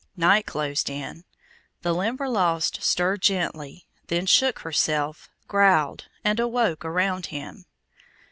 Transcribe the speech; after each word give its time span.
Night 0.17 0.47
closed 0.47 0.89
in. 0.89 1.25
The 1.83 1.93
Limberlost 1.93 2.81
stirred 2.81 3.21
gently, 3.21 3.85
then 4.07 4.25
shook 4.25 4.57
herself, 4.61 5.29
growled, 5.47 6.07
and 6.23 6.39
awoke 6.39 6.83
around 6.83 7.27
him. 7.27 7.67